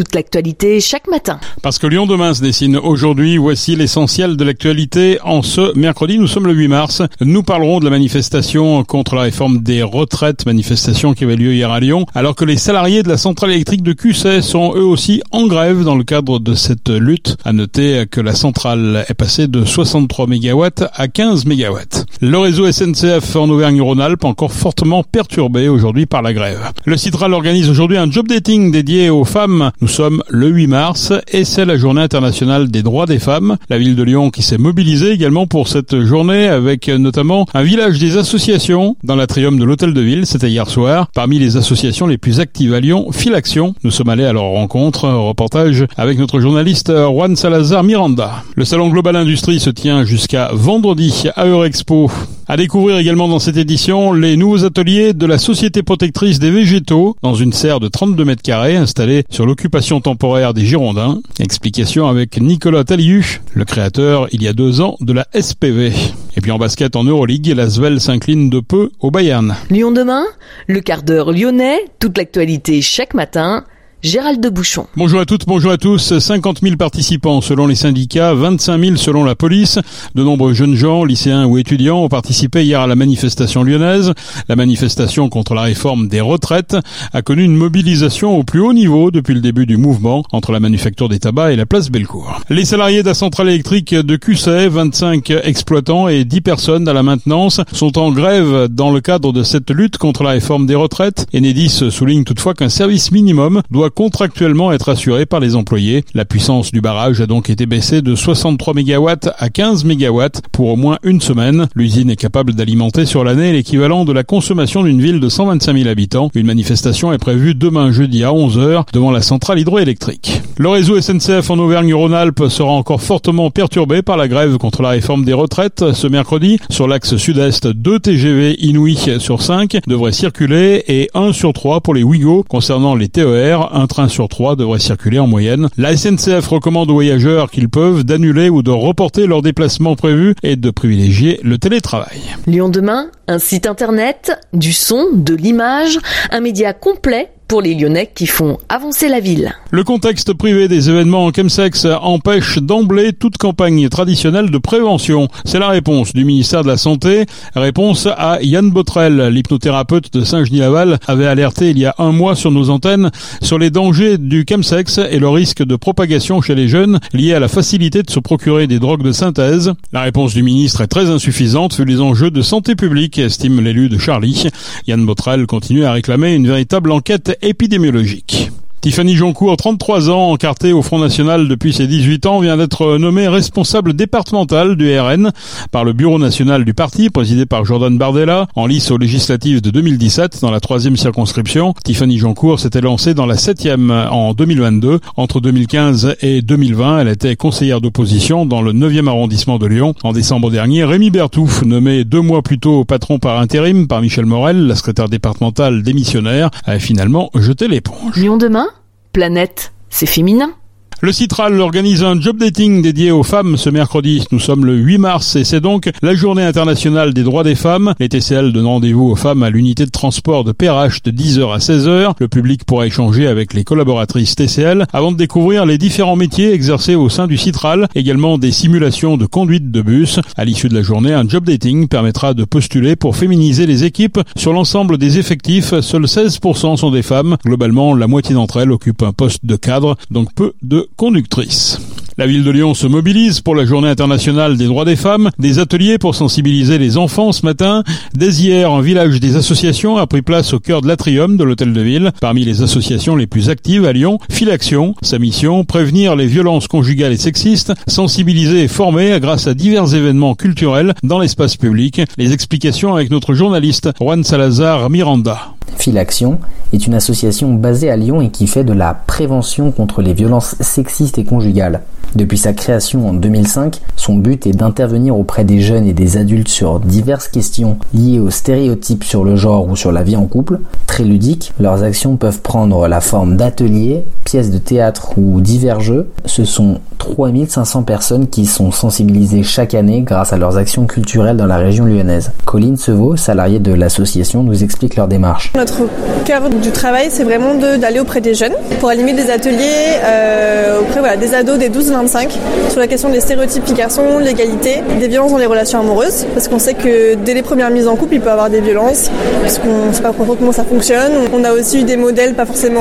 [0.00, 1.38] toute l'actualité chaque matin.
[1.60, 5.18] Parce que Lyon demain se dessine aujourd'hui, voici l'essentiel de l'actualité.
[5.22, 7.02] En ce mercredi, nous sommes le 8 mars.
[7.20, 11.70] Nous parlerons de la manifestation contre la réforme des retraites, manifestation qui avait lieu hier
[11.70, 15.20] à Lyon, alors que les salariés de la centrale électrique de QC sont eux aussi
[15.32, 17.36] en grève dans le cadre de cette lutte.
[17.44, 21.76] À noter que la centrale est passée de 63 MW à 15 MW.
[22.22, 26.72] Le réseau SNCF en Auvergne-Rhône-Alpes encore fortement perturbé aujourd'hui par la grève.
[26.86, 31.44] Le Citral organise aujourd'hui un job dating dédié aux femmes sommes le 8 mars et
[31.44, 33.56] c'est la journée internationale des droits des femmes.
[33.68, 37.98] La ville de Lyon qui s'est mobilisée également pour cette journée avec notamment un village
[37.98, 41.08] des associations dans l'atrium de l'hôtel de ville, c'était hier soir.
[41.14, 43.74] Parmi les associations les plus actives à Lyon, Filaction.
[43.84, 48.44] Nous sommes allés à leur rencontre, reportage avec notre journaliste Juan Salazar Miranda.
[48.54, 52.10] Le salon Global Industrie se tient jusqu'à vendredi à Eurexpo.
[52.50, 57.14] À découvrir également dans cette édition les nouveaux ateliers de la Société protectrice des végétaux
[57.22, 61.20] dans une serre de 32 mètres carrés installée sur l'occupation temporaire des Girondins.
[61.38, 65.92] Explication avec Nicolas Taliu, le créateur il y a deux ans de la SPV.
[66.36, 69.54] Et puis en basket en Euroleague, la Svel s'incline de peu au Bayern.
[69.70, 70.24] Lyon demain,
[70.66, 73.64] le quart d'heure lyonnais, toute l'actualité chaque matin.
[74.02, 74.86] Gérald de Bouchon.
[74.96, 76.18] Bonjour à toutes, bonjour à tous.
[76.18, 79.78] 50 000 participants selon les syndicats, 25 000 selon la police.
[80.14, 84.14] De nombreux jeunes gens, lycéens ou étudiants ont participé hier à la manifestation lyonnaise.
[84.48, 86.78] La manifestation contre la réforme des retraites
[87.12, 90.60] a connu une mobilisation au plus haut niveau depuis le début du mouvement entre la
[90.60, 92.40] manufacture des tabacs et la place Bellecour.
[92.48, 97.02] Les salariés de la centrale électrique de QC, 25 exploitants et 10 personnes à la
[97.02, 101.26] maintenance, sont en grève dans le cadre de cette lutte contre la réforme des retraites.
[101.34, 106.04] Enedis souligne toutefois qu'un service minimum doit contractuellement être assuré par les employés.
[106.14, 110.22] La puissance du barrage a donc été baissée de 63 MW à 15 MW
[110.52, 111.68] pour au moins une semaine.
[111.74, 115.88] L'usine est capable d'alimenter sur l'année l'équivalent de la consommation d'une ville de 125 000
[115.88, 116.30] habitants.
[116.34, 120.42] Une manifestation est prévue demain jeudi à 11h devant la centrale hydroélectrique.
[120.58, 125.24] Le réseau SNCF en Auvergne-Rhône-Alpes sera encore fortement perturbé par la grève contre la réforme
[125.24, 125.92] des retraites.
[125.92, 131.52] Ce mercredi, sur l'axe sud-est, deux TGV Inouï sur 5 devraient circuler et 1 sur
[131.52, 132.44] 3 pour les Ouigo.
[132.48, 135.68] Concernant les TER, un train sur trois devrait circuler en moyenne.
[135.76, 140.56] La SNCF recommande aux voyageurs qu'ils peuvent d'annuler ou de reporter leurs déplacements prévus et
[140.56, 142.20] de privilégier le télétravail.
[142.46, 145.98] Lyon demain, un site internet, du son, de l'image,
[146.30, 149.52] un média complet pour les Lyonnais qui font avancer la ville.
[149.72, 155.26] Le contexte privé des événements en chemsex empêche d'emblée toute campagne traditionnelle de prévention.
[155.44, 157.26] C'est la réponse du ministère de la Santé.
[157.56, 162.52] Réponse à Yann Botrel, l'hypnothérapeute de Saint-Genis-Laval, avait alerté il y a un mois sur
[162.52, 163.10] nos antennes
[163.42, 167.40] sur les dangers du chemsex et le risque de propagation chez les jeunes lié à
[167.40, 169.72] la facilité de se procurer des drogues de synthèse.
[169.92, 173.88] La réponse du ministre est très insuffisante vu les enjeux de santé publique, estime l'élu
[173.88, 174.46] de Charlie.
[174.86, 178.50] Yann Botrel continue à réclamer une véritable enquête épidémiologique.
[178.80, 183.28] Tiffany Joncourt, 33 ans, encartée au Front National depuis ses 18 ans, vient d'être nommée
[183.28, 185.32] responsable départementale du RN
[185.70, 189.68] par le Bureau National du Parti, présidé par Jordan Bardella, en lice aux législatives de
[189.68, 191.74] 2017 dans la troisième circonscription.
[191.84, 195.00] Tiffany Joncourt s'était lancée dans la septième en 2022.
[195.14, 199.94] Entre 2015 et 2020, elle était conseillère d'opposition dans le 9e arrondissement de Lyon.
[200.04, 204.24] En décembre dernier, Rémi Bertouf, nommé deux mois plus tôt patron par intérim par Michel
[204.24, 208.16] Morel, la secrétaire départementale démissionnaire, a finalement jeté l'éponge.
[208.16, 208.68] Lyon demain?
[209.12, 210.54] Planète, c'est féminin.
[211.02, 214.22] Le Citral organise un job dating dédié aux femmes ce mercredi.
[214.32, 217.94] Nous sommes le 8 mars et c'est donc la journée internationale des droits des femmes.
[217.98, 221.56] Les TCL donnent rendez-vous aux femmes à l'unité de transport de PRH de 10h à
[221.56, 222.12] 16h.
[222.18, 226.96] Le public pourra échanger avec les collaboratrices TCL avant de découvrir les différents métiers exercés
[226.96, 230.20] au sein du Citral, également des simulations de conduite de bus.
[230.36, 234.20] À l'issue de la journée, un job dating permettra de postuler pour féminiser les équipes.
[234.36, 237.38] Sur l'ensemble des effectifs, seuls 16% sont des femmes.
[237.46, 241.78] Globalement, la moitié d'entre elles occupent un poste de cadre, donc peu de conductrice.
[242.20, 245.58] La ville de Lyon se mobilise pour la journée internationale des droits des femmes, des
[245.58, 247.82] ateliers pour sensibiliser les enfants ce matin.
[248.12, 251.72] Dès hier, un village des associations a pris place au cœur de l'atrium de l'hôtel
[251.72, 252.12] de ville.
[252.20, 254.94] Parmi les associations les plus actives à Lyon, Filaction.
[255.00, 260.34] Sa mission, prévenir les violences conjugales et sexistes, sensibiliser et former grâce à divers événements
[260.34, 262.02] culturels dans l'espace public.
[262.18, 265.54] Les explications avec notre journaliste Juan Salazar Miranda.
[265.78, 266.38] Filaction
[266.74, 270.56] est une association basée à Lyon et qui fait de la prévention contre les violences
[270.60, 271.80] sexistes et conjugales.
[272.14, 276.48] Depuis sa création en 2005, son but est d'intervenir auprès des jeunes et des adultes
[276.48, 280.58] sur diverses questions liées aux stéréotypes sur le genre ou sur la vie en couple.
[280.86, 286.10] Très ludiques, leurs actions peuvent prendre la forme d'ateliers, pièces de théâtre ou divers jeux.
[286.26, 291.46] Ce sont 3500 personnes qui sont sensibilisées chaque année grâce à leurs actions culturelles dans
[291.46, 292.32] la région lyonnaise.
[292.44, 295.82] Colline Sevaux, salariée de l'association, nous explique leur démarche notre
[296.24, 301.16] cœur du travail, c'est vraiment d'aller auprès des jeunes pour animer des ateliers euh, auprès
[301.18, 301.68] des ados des
[302.04, 302.30] 12-25
[302.70, 306.58] sur la question des stéréotypes filles-garçons, l'égalité, des violences dans les relations amoureuses, parce qu'on
[306.58, 309.10] sait que dès les premières mises en couple, il peut y avoir des violences,
[309.42, 311.12] parce qu'on ne sait pas comment ça fonctionne.
[311.32, 312.80] On a aussi eu des modèles pas forcément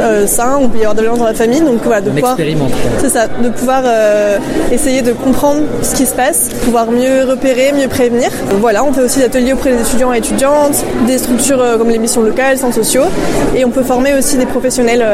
[0.00, 2.36] euh, sains, on peut y avoir de violences dans la famille, donc voilà, de pouvoir,
[2.98, 4.38] c'est ça, de pouvoir euh,
[4.72, 8.30] essayer de comprendre ce qui se passe, pouvoir mieux repérer, mieux prévenir.
[8.60, 11.90] Voilà, on fait aussi des ateliers auprès des étudiants et étudiantes, des structures euh, comme
[11.90, 13.04] les missions locales, centres sociaux,
[13.54, 15.04] et on peut former aussi des professionnels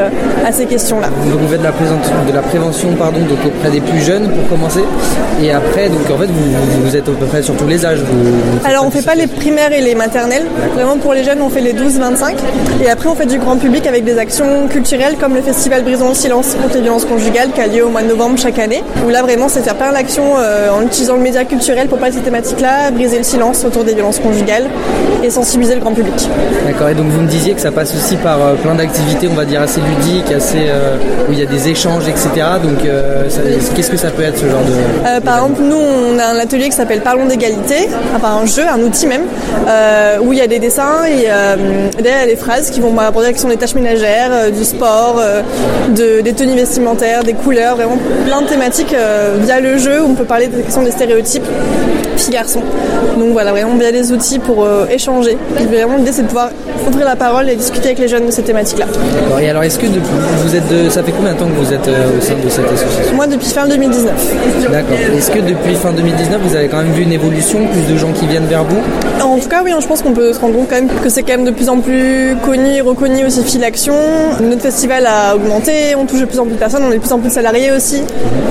[0.45, 1.07] à ces questions-là.
[1.29, 4.47] Donc vous faites de la, de la prévention pardon, donc auprès des plus jeunes pour
[4.49, 4.81] commencer,
[5.41, 7.99] et après, donc en fait, vous, vous êtes à peu près sur tous les âges.
[8.65, 11.61] Alors on fait pas les primaires et les maternelles, vraiment pour les jeunes on fait
[11.61, 12.35] les 12-25,
[12.83, 16.09] et après on fait du grand public avec des actions culturelles comme le festival Brisons
[16.09, 18.83] le silence contre les violences conjugales qui a lieu au mois de novembre chaque année,
[19.05, 22.13] où là vraiment c'est faire plein d'actions euh, en utilisant le média culturel pour parler
[22.13, 24.65] de ces thématiques-là, briser le silence autour des violences conjugales
[25.23, 26.13] et sensibiliser le grand public.
[26.65, 29.35] D'accord, et donc vous me disiez que ça passe aussi par euh, plein d'activités, on
[29.35, 30.97] va dire assez ludiques, assez, euh,
[31.27, 32.27] où il y a des échanges, etc.
[32.63, 32.86] Donc
[33.75, 35.19] qu'est-ce que ça peut être ce genre de...
[35.21, 38.79] par exemple, nous on a un atelier qui s'appelle Parlons d'égalité, enfin un jeu, un
[38.81, 39.23] outil même,
[40.21, 41.27] où il y a des dessins et
[42.01, 44.63] derrière il y a des phrases qui vont aborder la question des tâches ménagères, du
[44.63, 45.21] sport,
[45.89, 48.95] de, des tenues vestimentaires, des couleurs, vraiment plein de thématiques
[49.41, 51.45] via le jeu où on peut parler des questions des stéréotypes
[52.17, 52.63] filles-garçons.
[53.17, 55.37] Donc voilà, vraiment via des outils pour euh, échanger.
[55.69, 56.49] vraiment l'idée c'est de pouvoir
[56.87, 58.85] ouvrir la parole et discuter avec les jeunes de ces thématiques-là.
[59.41, 61.87] Et alors est-ce que vous êtes de, ça fait combien de temps que vous êtes
[61.87, 62.69] euh, au sein de cette
[63.15, 64.13] Moi depuis fin 2019.
[64.71, 64.97] D'accord.
[65.17, 68.11] Est-ce que depuis fin 2019 vous avez quand même vu une évolution, plus de gens
[68.11, 68.77] qui viennent vers vous?
[69.23, 71.09] En tout cas oui, hein, je pense qu'on peut se rendre compte quand même que
[71.09, 73.95] c'est quand même de plus en plus connu et reconnu aussi Fil Action.
[74.41, 77.01] Notre festival a augmenté, on touche de plus en plus de personnes, on est de
[77.01, 78.01] plus en plus de salariés aussi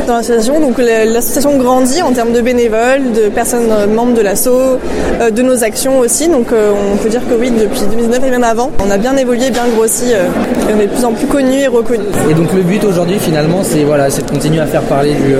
[0.06, 0.60] dans l'association.
[0.60, 5.42] Donc l'association grandit en termes de bénévoles, de personnes euh, membres de l'asso, euh, de
[5.42, 6.28] nos actions aussi.
[6.28, 9.16] Donc euh, on peut dire que oui, depuis 2019 et même avant, on a bien
[9.16, 12.06] évolué, bien grossi, et on est de plus en plus connus et reconnus.
[12.30, 15.34] Et donc le but aujourd'hui finalement, c'est voilà, c'est de continuer à faire parler du,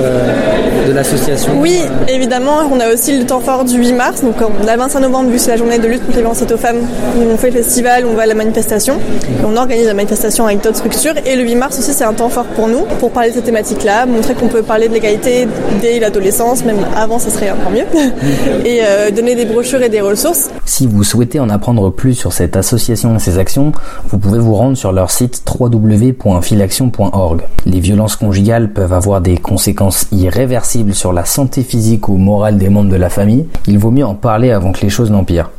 [0.87, 1.53] de l'association.
[1.59, 4.23] Oui, évidemment, on a aussi le temps fort du 8 mars.
[4.23, 6.57] Donc le 25 novembre, vu que c'est la journée de lutte contre les violences aux
[6.59, 6.81] femmes,
[7.17, 8.99] on fait le festival, on va à la manifestation,
[9.45, 11.15] on organise la manifestation avec d'autres structures.
[11.25, 13.45] Et le 8 mars aussi, c'est un temps fort pour nous, pour parler de cette
[13.45, 15.49] thématique-là, montrer qu'on peut parler de l'égalité
[15.81, 17.87] dès l'adolescence, même avant, ça serait encore mieux,
[18.67, 20.51] et euh, donner des brochures et des ressources.
[20.67, 23.73] Si vous souhaitez en apprendre plus sur cette association et ses actions,
[24.09, 27.43] vous pouvez vous rendre sur leur site www.filaction.org.
[27.65, 32.69] Les violences conjugales peuvent avoir des conséquences irréversibles sur la santé physique ou morale des
[32.69, 33.47] membres de la famille.
[33.67, 35.51] Il vaut mieux en parler avant que les choses n'empirent.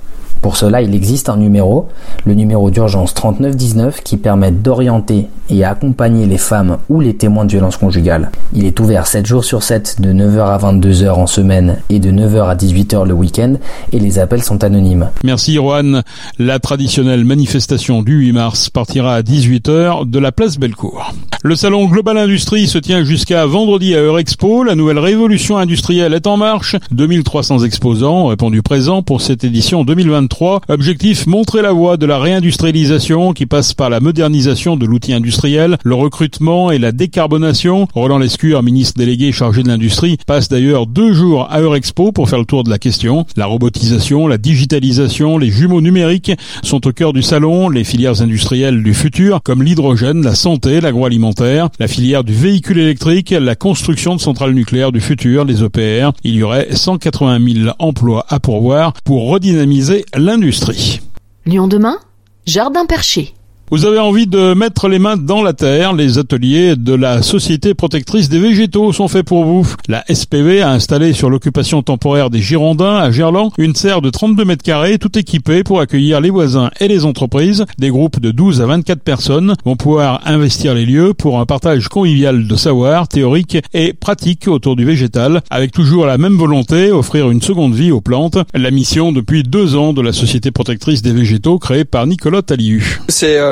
[0.41, 1.87] Pour cela, il existe un numéro,
[2.25, 7.51] le numéro d'urgence 3919, qui permet d'orienter et accompagner les femmes ou les témoins de
[7.51, 8.31] violences conjugales.
[8.53, 12.11] Il est ouvert 7 jours sur 7, de 9h à 22h en semaine et de
[12.11, 13.55] 9h à 18h le week-end,
[13.91, 15.09] et les appels sont anonymes.
[15.23, 16.01] Merci Rohan.
[16.39, 21.13] La traditionnelle manifestation du 8 mars partira à 18h de la place Bellecour.
[21.43, 24.63] Le salon Global Industrie se tient jusqu'à vendredi à Eurexpo.
[24.63, 26.75] La nouvelle révolution industrielle est en marche.
[26.91, 29.85] 2300 exposants ont répondu présents pour cette édition
[30.27, 30.61] 2023.
[30.69, 35.77] Objectif, montrer la voie de la réindustrialisation qui passe par la modernisation de l'outil industriel,
[35.83, 37.87] le recrutement et la décarbonation.
[37.93, 42.39] Roland Lescure, ministre délégué chargé de l'industrie, passe d'ailleurs deux jours à Eurexpo pour faire
[42.39, 43.25] le tour de la question.
[43.35, 46.31] La robotisation, la digitalisation, les jumeaux numériques
[46.63, 51.69] sont au cœur du salon, les filières industrielles du futur comme l'hydrogène, la santé, l'agroalimentaire,
[51.79, 56.11] la filière du véhicule électrique, la construction de centrales nucléaires du futur, les EPR.
[56.23, 61.01] Il y aurait 180 000 emplois à pourvoir pour redynamiser l'industrie.
[61.45, 61.99] Lyon demain,
[62.45, 63.33] Jardin perché.
[63.69, 67.73] Vous avez envie de mettre les mains dans la terre, les ateliers de la Société
[67.73, 69.67] protectrice des végétaux sont faits pour vous.
[69.89, 74.45] La SPV a installé sur l'occupation temporaire des Girondins à Gerland une serre de 32
[74.45, 77.65] mètres carrés tout équipée pour accueillir les voisins et les entreprises.
[77.77, 81.89] Des groupes de 12 à 24 personnes vont pouvoir investir les lieux pour un partage
[81.89, 87.29] convivial de savoir théorique et pratique autour du végétal avec toujours la même volonté, offrir
[87.29, 88.37] une seconde vie aux plantes.
[88.53, 93.01] La mission depuis deux ans de la Société protectrice des végétaux créée par Nicolas Taliu.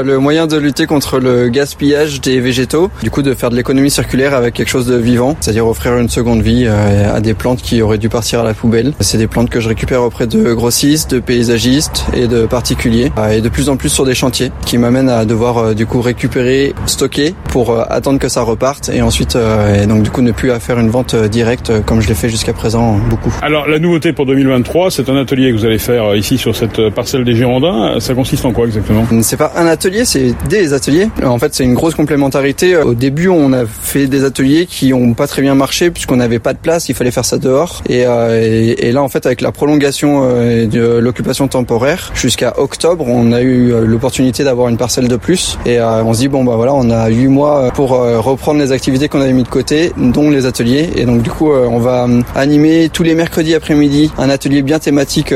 [0.06, 3.90] Le moyen de lutter contre le gaspillage des végétaux, du coup de faire de l'économie
[3.90, 7.62] circulaire avec quelque chose de vivant, c'est-à-dire offrir une seconde vie euh, à des plantes
[7.64, 8.94] qui auraient dû partir à la poubelle.
[9.00, 13.32] C'est des plantes que je récupère auprès de grossistes, de paysagistes et de particuliers, euh,
[13.32, 16.02] et de plus en plus sur des chantiers, qui m'amènent à devoir euh, du coup
[16.02, 20.52] récupérer, stocker pour attendre que ça reparte, et ensuite et donc du coup ne plus
[20.52, 23.34] à faire une vente directe comme je l'ai fait jusqu'à présent beaucoup.
[23.42, 26.90] Alors la nouveauté pour 2023, c'est un atelier que vous allez faire ici sur cette
[26.90, 28.00] parcelle des Girondins.
[28.00, 29.06] Ça consiste en quoi exactement?
[29.22, 31.10] C'est pas un atelier c'est des ateliers.
[31.24, 32.76] En fait, c'est une grosse complémentarité.
[32.76, 36.40] Au début, on a fait des ateliers qui ont pas très bien marché puisqu'on n'avait
[36.40, 37.84] pas de place, il fallait faire ça dehors.
[37.88, 40.22] Et, et, là, en fait, avec la prolongation
[40.66, 45.58] de l'occupation temporaire jusqu'à octobre, on a eu l'opportunité d'avoir une parcelle de plus.
[45.66, 49.08] Et on se dit bon bah voilà, on a huit mois pour reprendre les activités
[49.08, 50.90] qu'on avait mis de côté, dont les ateliers.
[50.96, 55.34] Et donc du coup, on va animer tous les mercredis après-midi un atelier bien thématique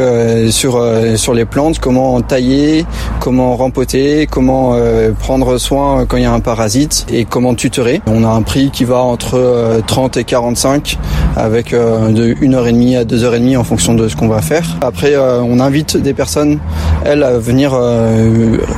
[0.50, 0.84] sur
[1.16, 2.86] sur les plantes, comment tailler,
[3.20, 8.02] comment rempoter, comment euh, prendre soin quand il y a un parasite et comment tutorer.
[8.08, 10.98] On a un prix qui va entre 30 euh, et 45
[11.36, 14.66] avec euh, de 1h30 à 2h30 en fonction de ce qu'on va faire.
[14.82, 16.60] Après, on invite des personnes,
[17.06, 17.74] elles, à venir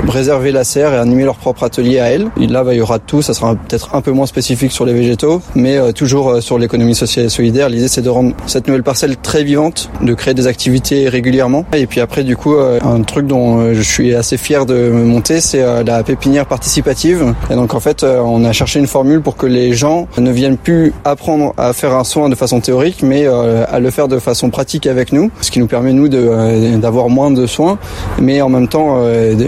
[0.08, 2.28] réserver la serre et animer leur propre atelier à elles.
[2.38, 4.94] Là, bah, il y aura tout, ça sera peut-être un peu moins spécifique sur les
[4.94, 7.70] végétaux, mais toujours sur l'économie sociale et solidaire.
[7.70, 11.66] L'idée, c'est de rendre cette nouvelle parcelle très vivante, de créer des activités régulièrement.
[11.74, 15.61] Et puis après, du coup, un truc dont je suis assez fier de monter, c'est
[15.62, 17.34] euh, la pépinière participative.
[17.50, 20.32] Et donc en fait, euh, on a cherché une formule pour que les gens ne
[20.32, 24.08] viennent plus apprendre à faire un soin de façon théorique, mais euh, à le faire
[24.08, 27.78] de façon pratique avec nous, ce qui nous permet nous d'avoir moins de soins,
[28.20, 28.98] mais en même temps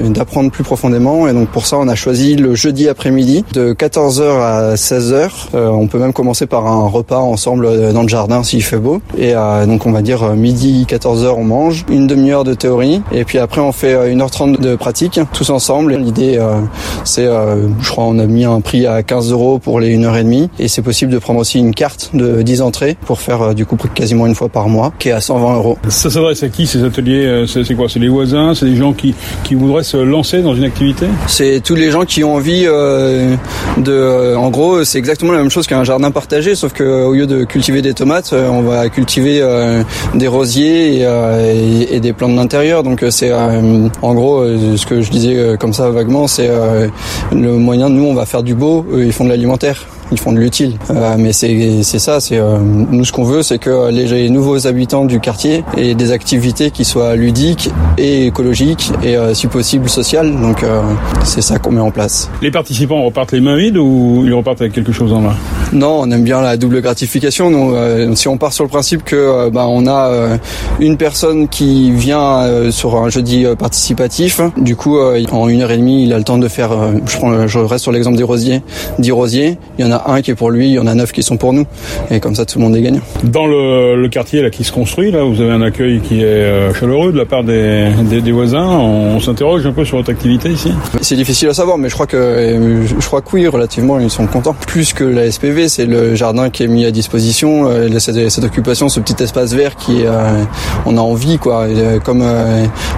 [0.09, 1.27] d'apprendre plus profondément.
[1.27, 5.29] Et donc pour ça, on a choisi le jeudi après-midi de 14h à 16h.
[5.53, 9.01] on peut même commencer par un repas ensemble dans le jardin s'il fait beau.
[9.17, 9.33] Et
[9.67, 13.61] donc on va dire midi 14h on mange, une demi-heure de théorie, et puis après
[13.61, 15.93] on fait 1h30 de pratique tous ensemble.
[16.03, 16.59] L'idée, euh,
[17.05, 20.49] c'est, euh, je crois, on a mis un prix à 15 euros pour les 1h30
[20.59, 23.65] et c'est possible de prendre aussi une carte de 10 entrées pour faire euh, du
[23.65, 25.77] coup quasiment une fois par mois, qui est à 120 euros.
[25.87, 29.15] Ça s'adresse à qui ces ateliers C'est quoi C'est les voisins C'est des gens qui,
[29.43, 31.05] qui voudraient se lancer dans une activité?
[31.27, 34.35] C'est tous les gens qui ont envie de.
[34.35, 37.81] En gros, c'est exactement la même chose qu'un jardin partagé, sauf qu'au lieu de cultiver
[37.81, 39.41] des tomates, on va cultiver
[40.15, 42.83] des rosiers et, et des plantes d'intérieur.
[42.83, 44.43] Donc c'est en gros
[44.75, 46.87] ce que je disais comme ça vaguement, c'est euh,
[47.31, 47.89] le moyen.
[47.89, 50.73] Nous, on va faire du beau, eux, ils font de l'alimentaire ils font de l'utile.
[50.91, 55.05] Euh, mais c'est ça, c'est euh, nous ce qu'on veut, c'est que les, nouveaux habitants
[55.05, 60.31] du quartier aient des activités qui soient ludiques et écologiques et euh, si possible sociales.
[60.39, 60.63] Donc
[61.23, 62.29] c'est ça qu'on met en place.
[62.41, 65.35] Les participants repartent les mains vides ou ils repartent avec quelque chose en main?
[65.71, 67.49] Non, on aime bien la double gratification.
[67.49, 67.75] Donc,
[68.15, 70.37] si on part sur le principe que bah, on a
[70.79, 76.03] une personne qui vient sur un jeudi participatif, du coup en une heure et demie,
[76.03, 76.71] il a le temps de faire.
[77.05, 78.61] je prends, je reste sur l'exemple des rosiers,
[78.99, 79.57] 10 rosiers.
[79.77, 81.23] Il y en a un qui est pour lui, il y en a neuf qui
[81.23, 81.65] sont pour nous.
[82.09, 83.01] Et comme ça, tout le monde est gagnant.
[83.23, 86.73] Dans le, quartier là, qui se construit, là, vous avez un accueil qui est euh,
[86.73, 88.67] chaleureux de la part des, des, voisins.
[88.67, 92.07] On, s'interroge un peu sur votre activité ici C'est difficile à savoir, mais je crois
[92.07, 94.55] que je crois que oui, relativement, ils sont contents.
[94.67, 98.43] Plus que la SPV, c'est le jardin qui est mis à disposition, euh, cette, cette,
[98.43, 100.43] occupation, ce petit espace vert qui euh,
[100.85, 101.67] on a envie, quoi.
[102.03, 102.23] Comme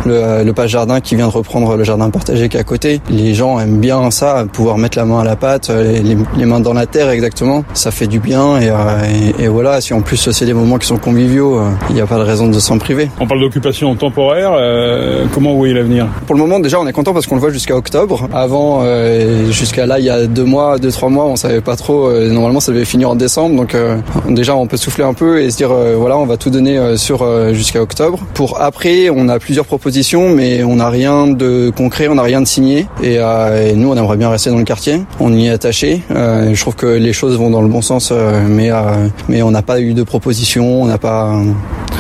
[0.06, 3.02] le, le page jardin qui vient de reprendre le jardin partagé qui est à côté.
[3.10, 6.60] Les gens aiment bien ça, pouvoir mettre la main à la pâte, les, les mains
[6.60, 7.64] dans la terre exactement.
[7.74, 10.98] Ça fait du bien euh, et, voilà, si en plus c'est des moments qui sont
[10.98, 13.10] conviviaux, euh, il n'y a pas de raison de s'en priver.
[13.20, 16.08] On parle d'occupation temporaire, euh, comment vous voyez l'avenir?
[16.26, 18.28] Pour le moment déjà on est content parce qu'on le voit jusqu'à octobre.
[18.34, 18.84] Avant,
[19.50, 22.12] jusqu'à là il y a deux mois, deux trois mois, on savait pas trop.
[22.12, 23.76] normalement ça devait finir en décembre, donc
[24.30, 27.26] déjà on peut souffler un peu et se dire voilà on va tout donner sur
[27.54, 28.20] jusqu'à octobre.
[28.34, 32.42] Pour après on a plusieurs propositions mais on n'a rien de concret, on n'a rien
[32.42, 33.20] de signé et,
[33.76, 35.02] nous on aimerait bien rester dans le quartier.
[35.20, 36.02] On y est attaché.
[36.10, 39.52] je trouve que les choses vont dans le bon sens, euh, mais euh, mais on
[39.52, 41.42] n'a pas eu de proposition, on n'a pas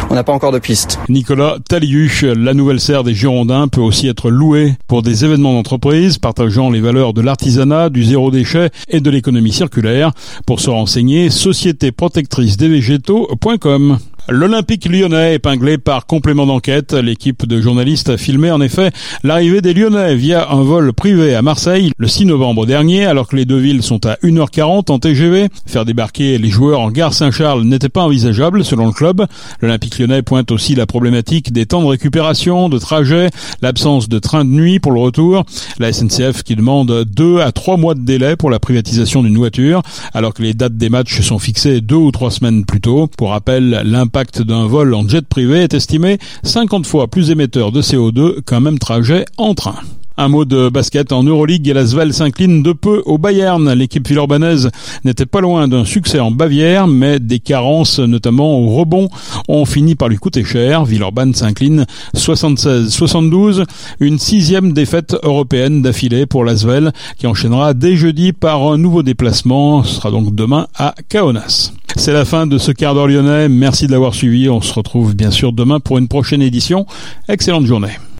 [0.09, 0.99] on n'a pas encore de piste.
[1.09, 6.17] Nicolas Taliuch, la nouvelle serre des Girondins peut aussi être louée pour des événements d'entreprise
[6.17, 10.11] partageant les valeurs de l'artisanat, du zéro déchet et de l'économie circulaire.
[10.45, 13.97] Pour se renseigner, société protectrice des végétaux.com.
[14.27, 16.93] L'Olympique lyonnais épinglé par complément d'enquête.
[16.93, 18.89] L'équipe de journalistes a filmé en effet
[19.23, 23.35] l'arrivée des Lyonnais via un vol privé à Marseille le 6 novembre dernier alors que
[23.35, 25.49] les deux villes sont à 1h40 en TGV.
[25.67, 29.27] Faire débarquer les joueurs en gare Saint-Charles n'était pas envisageable selon le club.
[29.61, 33.29] L'Olympique lyonnais pointe aussi la problématique des temps de récupération, de trajet,
[33.61, 35.43] l'absence de train de nuit pour le retour.
[35.77, 39.83] La SNCF qui demande deux à trois mois de délai pour la privatisation d'une voiture
[40.15, 43.07] alors que les dates des matchs sont fixées deux ou trois semaines plus tôt.
[43.17, 43.83] Pour rappel,
[44.15, 48.61] l'impact d'un vol en jet privé est estimé 50 fois plus émetteur de CO2 qu'un
[48.61, 49.75] même trajet en train.
[50.17, 53.73] Un mot de basket en Euroleague, Svel s'incline de peu au Bayern.
[53.73, 54.71] L'équipe villeurbannaise
[55.03, 59.09] n'était pas loin d'un succès en Bavière, mais des carences, notamment au rebond,
[59.49, 60.85] ont fini par lui coûter cher.
[60.85, 63.65] Villeurbanne s'incline 76-72,
[63.99, 69.83] une sixième défaite européenne d'affilée pour l'Asvel, qui enchaînera dès jeudi par un nouveau déplacement.
[69.83, 71.73] Ce sera donc demain à Kaunas.
[71.97, 73.49] C'est la fin de ce quart d'heure lyonnais.
[73.49, 74.49] Merci de l'avoir suivi.
[74.49, 76.85] On se retrouve bien sûr demain pour une prochaine édition.
[77.27, 77.97] Excellente journée.